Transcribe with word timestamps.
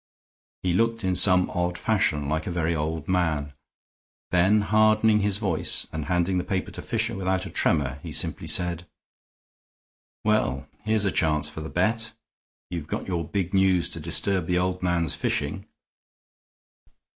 He 0.63 0.73
looked 0.73 1.03
in 1.03 1.13
some 1.13 1.47
odd 1.51 1.77
fashion 1.77 2.27
like 2.27 2.47
a 2.47 2.51
very 2.51 2.73
old 2.75 3.07
man. 3.07 3.53
Then, 4.31 4.61
hardening 4.61 5.19
his 5.19 5.37
voice 5.37 5.85
and 5.93 6.05
handing 6.05 6.39
the 6.39 6.43
paper 6.43 6.71
to 6.71 6.81
Fisher 6.81 7.15
without 7.15 7.45
a 7.45 7.51
tremor, 7.51 7.99
he 8.01 8.11
simply 8.11 8.47
said: 8.47 8.87
"Well, 10.23 10.67
here's 10.85 11.05
a 11.05 11.11
chance 11.11 11.49
for 11.49 11.61
the 11.61 11.69
bet. 11.69 12.13
You've 12.71 12.87
got 12.87 13.07
your 13.07 13.23
big 13.23 13.53
news 13.53 13.89
to 13.89 13.99
disturb 13.99 14.47
the 14.47 14.57
old 14.57 14.81
man's 14.81 15.13
fishing." 15.13 15.67